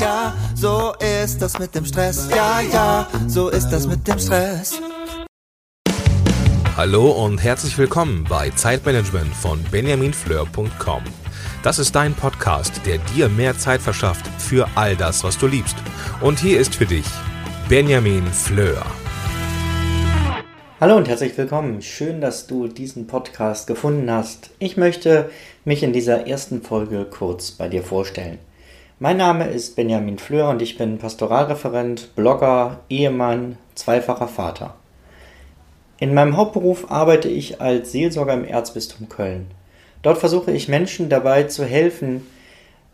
[0.00, 2.28] ja, so ist das mit dem Stress.
[2.30, 4.80] Ja, ja, so ist das mit dem Stress.
[6.76, 11.02] Hallo und herzlich willkommen bei Zeitmanagement von benjaminfleur.com.
[11.62, 15.76] Das ist dein Podcast, der dir mehr Zeit verschafft für all das, was du liebst.
[16.20, 17.06] Und hier ist für dich
[17.68, 18.84] Benjamin Fleur.
[20.78, 21.80] Hallo und herzlich willkommen.
[21.80, 24.50] Schön, dass du diesen Podcast gefunden hast.
[24.58, 25.30] Ich möchte
[25.64, 28.38] mich in dieser ersten Folge kurz bei dir vorstellen.
[28.98, 34.74] Mein Name ist Benjamin Fleur und ich bin Pastoralreferent, Blogger, Ehemann, zweifacher Vater.
[36.00, 39.48] In meinem Hauptberuf arbeite ich als Seelsorger im Erzbistum Köln.
[40.00, 42.26] Dort versuche ich Menschen dabei zu helfen,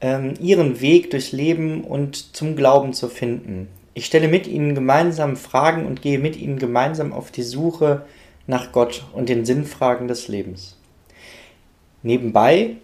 [0.00, 3.68] ähm, ihren Weg durchs Leben und zum Glauben zu finden.
[3.94, 8.04] Ich stelle mit ihnen gemeinsam Fragen und gehe mit ihnen gemeinsam auf die Suche
[8.48, 10.76] nach Gott und den Sinnfragen des Lebens.
[12.02, 12.78] Nebenbei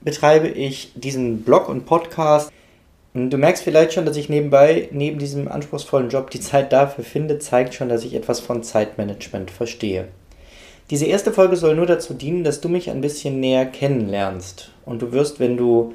[0.00, 2.52] betreibe ich diesen Blog und Podcast.
[3.14, 7.38] Du merkst vielleicht schon, dass ich nebenbei, neben diesem anspruchsvollen Job, die Zeit dafür finde,
[7.38, 10.08] zeigt schon, dass ich etwas von Zeitmanagement verstehe.
[10.90, 14.70] Diese erste Folge soll nur dazu dienen, dass du mich ein bisschen näher kennenlernst.
[14.86, 15.94] Und du wirst, wenn du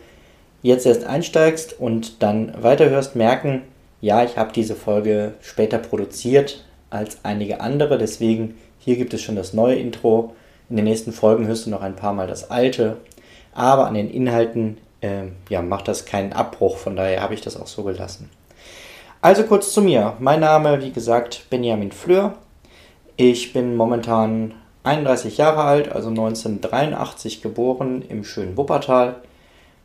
[0.61, 3.61] jetzt erst einsteigst und dann weiterhörst, merken,
[4.01, 7.97] ja, ich habe diese Folge später produziert als einige andere.
[7.97, 10.35] Deswegen, hier gibt es schon das neue Intro.
[10.69, 12.97] In den nächsten Folgen hörst du noch ein paar Mal das alte.
[13.53, 16.77] Aber an den Inhalten äh, ja, macht das keinen Abbruch.
[16.77, 18.29] Von daher habe ich das auch so gelassen.
[19.21, 20.13] Also kurz zu mir.
[20.19, 22.35] Mein Name, wie gesagt, Benjamin Fleur.
[23.15, 29.15] Ich bin momentan 31 Jahre alt, also 1983 geboren im schönen Wuppertal.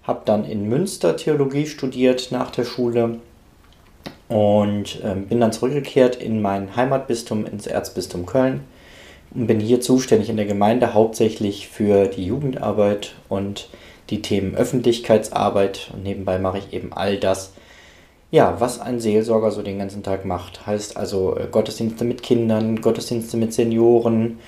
[0.03, 3.19] Habe dann in Münster Theologie studiert nach der Schule
[4.29, 8.63] und äh, bin dann zurückgekehrt in mein Heimatbistum, ins Erzbistum Köln
[9.35, 13.69] und bin hier zuständig in der Gemeinde hauptsächlich für die Jugendarbeit und
[14.11, 15.91] die Themen Öffentlichkeitsarbeit.
[15.93, 17.53] Und nebenbei mache ich eben all das,
[18.31, 20.67] ja, was ein Seelsorger so den ganzen Tag macht.
[20.67, 24.39] Heißt also äh, Gottesdienste mit Kindern, Gottesdienste mit Senioren,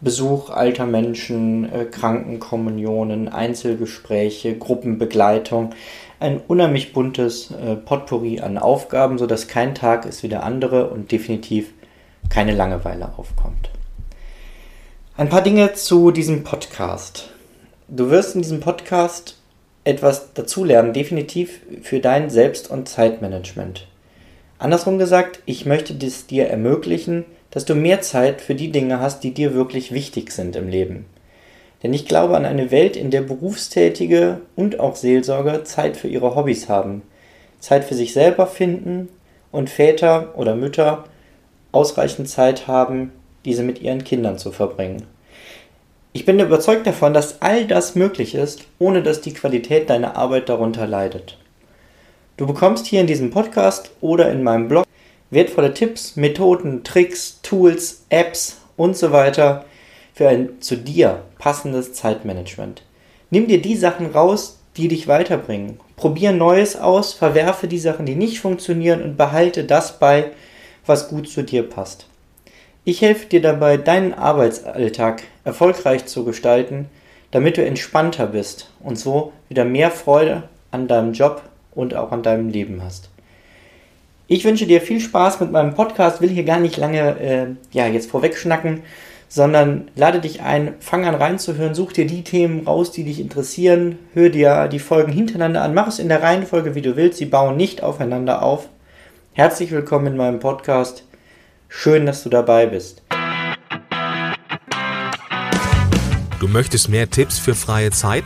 [0.00, 5.70] Besuch alter Menschen, äh, Krankenkommunionen, Einzelgespräche, Gruppenbegleitung.
[6.18, 11.12] Ein unheimlich buntes äh, Potpourri an Aufgaben, sodass kein Tag ist wie der andere und
[11.12, 11.72] definitiv
[12.28, 13.70] keine Langeweile aufkommt.
[15.20, 17.28] Ein paar Dinge zu diesem Podcast.
[17.88, 19.36] Du wirst in diesem Podcast
[19.84, 23.86] etwas dazulernen, definitiv für dein Selbst- und Zeitmanagement.
[24.58, 29.22] Andersrum gesagt, ich möchte es dir ermöglichen, dass du mehr Zeit für die Dinge hast,
[29.22, 31.04] die dir wirklich wichtig sind im Leben.
[31.82, 36.34] Denn ich glaube an eine Welt, in der Berufstätige und auch Seelsorger Zeit für ihre
[36.34, 37.02] Hobbys haben,
[37.58, 39.10] Zeit für sich selber finden
[39.52, 41.04] und Väter oder Mütter
[41.72, 43.12] ausreichend Zeit haben,
[43.44, 45.04] diese mit ihren Kindern zu verbringen.
[46.12, 50.48] Ich bin überzeugt davon, dass all das möglich ist, ohne dass die Qualität deiner Arbeit
[50.48, 51.38] darunter leidet.
[52.36, 54.86] Du bekommst hier in diesem Podcast oder in meinem Blog
[55.30, 59.64] wertvolle Tipps, Methoden, Tricks, Tools, Apps und so weiter
[60.14, 62.82] für ein zu dir passendes Zeitmanagement.
[63.30, 65.78] Nimm dir die Sachen raus, die dich weiterbringen.
[65.96, 70.32] Probier Neues aus, verwerfe die Sachen, die nicht funktionieren und behalte das bei,
[70.86, 72.06] was gut zu dir passt.
[72.90, 76.88] Ich helfe dir dabei, deinen Arbeitsalltag erfolgreich zu gestalten,
[77.30, 80.42] damit du entspannter bist und so wieder mehr Freude
[80.72, 81.40] an deinem Job
[81.72, 83.08] und auch an deinem Leben hast.
[84.26, 87.86] Ich wünsche dir viel Spaß mit meinem Podcast, will hier gar nicht lange äh, ja,
[87.86, 88.82] jetzt vorwegschnacken,
[89.28, 94.00] sondern lade dich ein, fang an reinzuhören, such dir die Themen raus, die dich interessieren,
[94.14, 97.26] hör dir die Folgen hintereinander an, mach es in der Reihenfolge, wie du willst, sie
[97.26, 98.68] bauen nicht aufeinander auf.
[99.32, 101.04] Herzlich willkommen in meinem Podcast.
[101.72, 103.02] Schön, dass du dabei bist.
[106.40, 108.24] Du möchtest mehr Tipps für freie Zeit?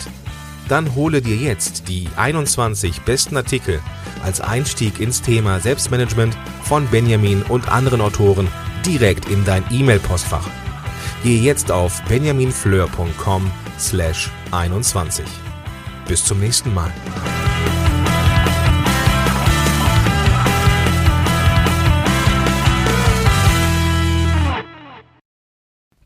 [0.68, 3.80] Dann hole dir jetzt die 21 besten Artikel
[4.24, 8.48] als Einstieg ins Thema Selbstmanagement von Benjamin und anderen Autoren
[8.84, 10.48] direkt in dein E-Mail-Postfach.
[11.22, 15.26] Gehe jetzt auf benjaminfleur.com slash 21.
[16.08, 16.92] Bis zum nächsten Mal.